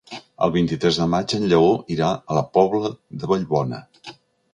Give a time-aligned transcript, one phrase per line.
[0.43, 1.67] El vint-i-tres de maig en Lleó
[1.97, 2.91] irà a la Pobla
[3.25, 3.83] de Vallbona.